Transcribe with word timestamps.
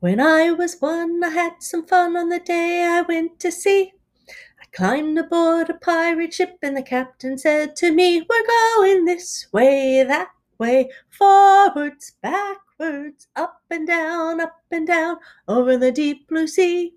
When 0.00 0.20
I 0.20 0.50
was 0.52 0.76
one, 0.78 1.24
I 1.24 1.30
had 1.30 1.62
some 1.62 1.86
fun 1.86 2.18
on 2.18 2.28
the 2.28 2.38
day 2.38 2.84
I 2.84 3.00
went 3.00 3.40
to 3.40 3.50
sea. 3.50 3.94
I 4.60 4.66
climbed 4.70 5.18
aboard 5.18 5.70
a 5.70 5.74
pirate 5.74 6.34
ship, 6.34 6.58
and 6.60 6.76
the 6.76 6.82
captain 6.82 7.38
said 7.38 7.76
to 7.76 7.90
me, 7.92 8.20
We're 8.20 8.46
going 8.46 9.06
this 9.06 9.46
way, 9.52 10.04
that 10.04 10.28
way, 10.58 10.90
forwards, 11.08 12.12
backwards, 12.20 13.28
up 13.36 13.62
and 13.70 13.86
down, 13.86 14.38
up 14.38 14.60
and 14.70 14.86
down, 14.86 15.16
over 15.48 15.78
the 15.78 15.92
deep 15.92 16.28
blue 16.28 16.46
sea. 16.46 16.92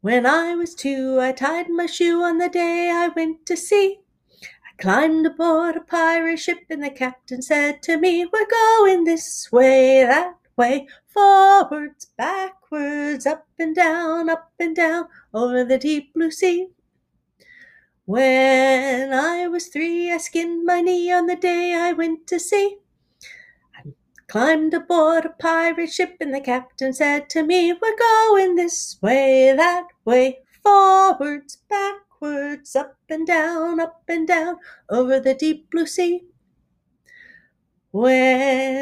When 0.00 0.26
I 0.26 0.56
was 0.56 0.74
two, 0.74 1.20
I 1.20 1.30
tied 1.30 1.70
my 1.70 1.86
shoe 1.86 2.24
on 2.24 2.38
the 2.38 2.48
day 2.48 2.90
I 2.92 3.06
went 3.06 3.46
to 3.46 3.56
sea. 3.56 4.00
I 4.42 4.82
climbed 4.82 5.26
aboard 5.26 5.76
a 5.76 5.80
pirate 5.80 6.40
ship, 6.40 6.64
and 6.68 6.82
the 6.82 6.90
captain 6.90 7.40
said 7.40 7.84
to 7.84 7.96
me, 7.96 8.26
We're 8.26 8.46
going 8.46 9.04
this 9.04 9.52
way, 9.52 10.04
that 10.04 10.37
way, 10.58 10.88
forwards, 11.06 12.06
backwards, 12.18 13.24
up 13.24 13.46
and 13.58 13.74
down, 13.74 14.28
up 14.28 14.52
and 14.58 14.76
down, 14.76 15.06
over 15.32 15.64
the 15.64 15.78
deep 15.78 16.12
blue 16.12 16.30
sea. 16.30 16.68
When 18.04 19.12
I 19.12 19.48
was 19.48 19.68
three, 19.68 20.10
I 20.10 20.16
skinned 20.16 20.64
my 20.64 20.80
knee 20.80 21.12
on 21.12 21.26
the 21.26 21.36
day 21.36 21.74
I 21.74 21.92
went 21.92 22.26
to 22.28 22.40
sea. 22.40 22.78
I 23.76 23.82
climbed 24.26 24.74
aboard 24.74 25.26
a 25.26 25.30
pirate 25.30 25.92
ship, 25.92 26.16
and 26.20 26.34
the 26.34 26.40
captain 26.40 26.92
said 26.92 27.30
to 27.30 27.42
me, 27.42 27.72
We're 27.72 27.96
going 27.96 28.56
this 28.56 28.98
way, 29.00 29.54
that 29.56 29.86
way, 30.04 30.40
forwards, 30.62 31.58
backwards, 31.68 32.74
up 32.74 32.96
and 33.08 33.26
down, 33.26 33.78
up 33.78 34.02
and 34.08 34.26
down, 34.26 34.56
over 34.90 35.20
the 35.20 35.34
deep 35.34 35.70
blue 35.70 35.86
sea. 35.86 36.24
When 37.90 38.77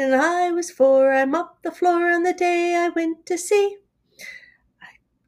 was 0.57 0.71
four, 0.71 1.13
I 1.13 1.23
mopped 1.25 1.61
the 1.61 1.71
floor 1.71 2.09
on 2.09 2.23
the 2.23 2.33
day 2.33 2.73
I 2.73 2.89
went 2.89 3.27
to 3.27 3.37
sea. 3.37 3.77
I 4.81 4.87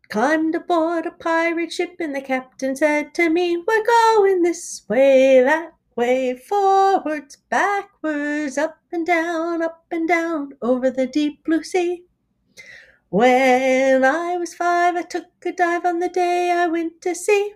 climbed 0.09 0.55
aboard 0.55 1.05
a 1.05 1.11
pirate 1.11 1.71
ship, 1.71 1.97
and 1.99 2.15
the 2.15 2.21
captain 2.21 2.75
said 2.75 3.13
to 3.13 3.29
me, 3.29 3.55
We're 3.55 3.85
going 3.85 4.41
this 4.41 4.81
way, 4.89 5.39
that 5.43 5.73
way, 5.95 6.35
forwards, 6.35 7.37
backwards, 7.47 8.57
up 8.57 8.79
and 8.91 9.05
down, 9.05 9.61
up 9.61 9.85
and 9.91 10.07
down, 10.07 10.53
over 10.63 10.89
the 10.89 11.05
deep 11.05 11.43
blue 11.45 11.61
sea. 11.61 12.05
When 13.09 14.03
I 14.03 14.35
was 14.37 14.55
five, 14.55 14.95
I 14.95 15.03
took 15.03 15.27
a 15.45 15.51
dive 15.51 15.85
on 15.85 15.99
the 15.99 16.09
day 16.09 16.49
I 16.49 16.65
went 16.65 17.01
to 17.01 17.13
sea. 17.13 17.53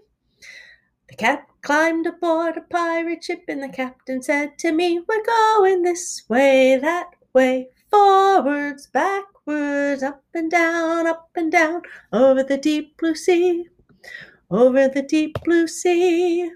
The 1.09 1.15
cat 1.15 1.47
climbed 1.63 2.05
aboard 2.05 2.55
a 2.55 2.61
pirate 2.61 3.23
ship, 3.23 3.45
and 3.47 3.63
the 3.63 3.69
captain 3.69 4.21
said 4.21 4.59
to 4.59 4.71
me, 4.71 4.99
We're 4.99 5.25
going 5.25 5.81
this 5.81 6.21
way, 6.29 6.77
that 6.77 7.15
way, 7.33 7.69
forwards, 7.89 8.87
backwards, 8.87 10.03
up 10.03 10.23
and 10.33 10.51
down, 10.51 11.07
up 11.07 11.29
and 11.35 11.51
down, 11.51 11.81
over 12.11 12.43
the 12.43 12.57
deep 12.57 12.97
blue 12.97 13.15
sea, 13.15 13.67
over 14.51 14.87
the 14.87 15.01
deep 15.03 15.37
blue 15.43 15.67
sea. 15.67 16.51